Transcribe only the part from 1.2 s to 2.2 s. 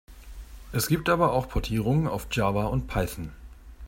auch Portierungen